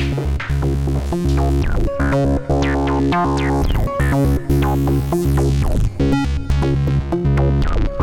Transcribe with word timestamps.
Thank 0.00 0.18
you. 7.88 7.99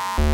Bye. 0.00 0.29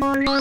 Bye. 0.00 0.40